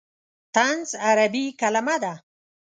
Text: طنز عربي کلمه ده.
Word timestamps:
طنز 0.55 0.89
عربي 1.05 1.45
کلمه 1.59 1.95
ده. 2.03 2.13